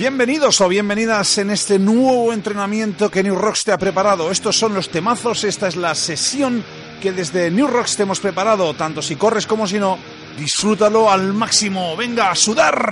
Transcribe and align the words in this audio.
Bienvenidos 0.00 0.62
o 0.62 0.68
bienvenidas 0.68 1.36
en 1.36 1.50
este 1.50 1.78
nuevo 1.78 2.32
entrenamiento 2.32 3.10
que 3.10 3.22
New 3.22 3.34
Rocks 3.34 3.64
te 3.64 3.72
ha 3.72 3.76
preparado. 3.76 4.30
Estos 4.30 4.58
son 4.58 4.72
los 4.72 4.88
temazos, 4.88 5.44
esta 5.44 5.68
es 5.68 5.76
la 5.76 5.94
sesión 5.94 6.64
que 7.02 7.12
desde 7.12 7.50
New 7.50 7.66
Rocks 7.66 7.98
te 7.98 8.04
hemos 8.04 8.18
preparado, 8.18 8.72
tanto 8.72 9.02
si 9.02 9.16
corres 9.16 9.46
como 9.46 9.66
si 9.66 9.78
no. 9.78 9.98
Disfrútalo 10.38 11.10
al 11.10 11.34
máximo, 11.34 11.98
venga 11.98 12.30
a 12.30 12.34
sudar. 12.34 12.90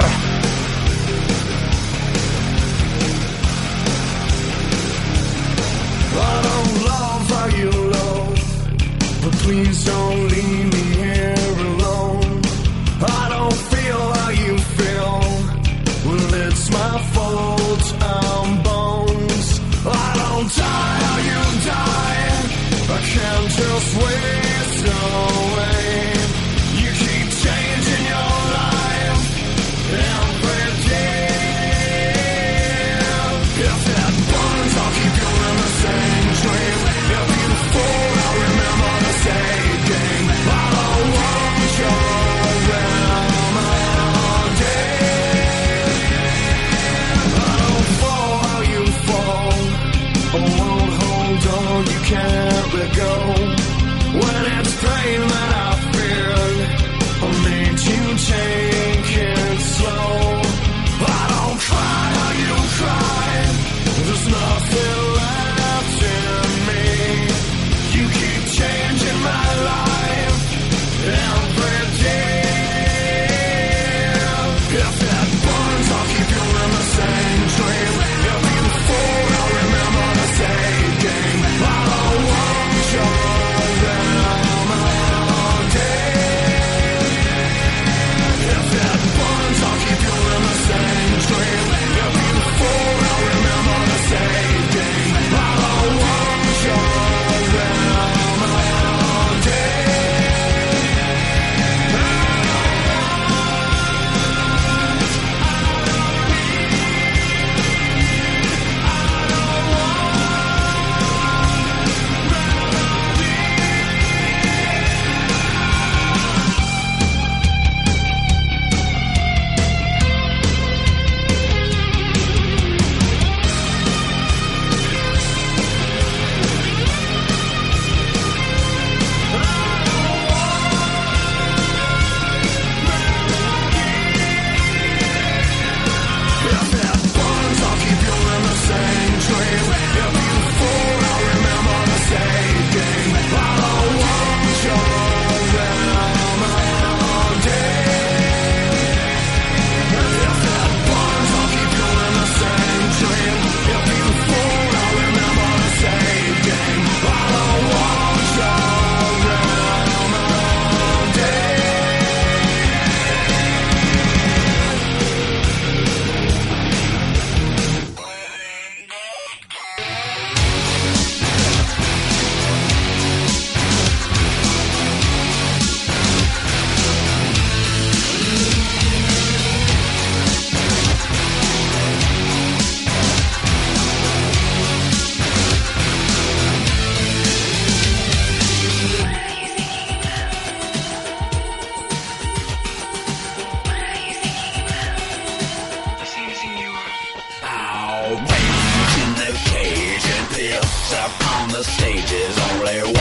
the 201.51 201.63
stage 201.63 202.13
is 202.13 202.39
only 202.53 202.93
one. 202.93 202.98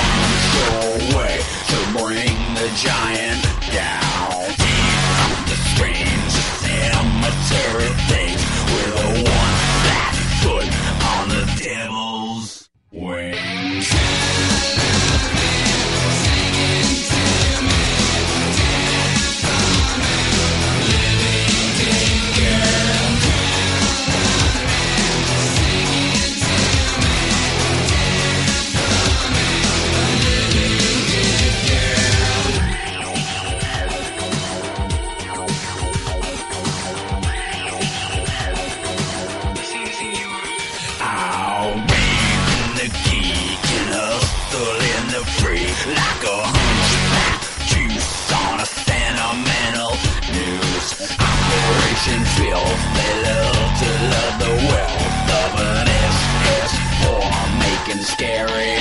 And 52.05 52.27
filth. 52.37 52.81
They 52.95 53.13
love 53.23 53.69
to 53.81 53.91
love 54.13 54.35
the 54.39 54.53
wealth 54.69 55.27
of 55.41 55.51
an 55.59 55.87
SS 55.87 56.71
form 57.01 57.49
making 57.59 58.03
scary 58.03 58.77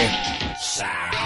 sounds. 0.59 1.26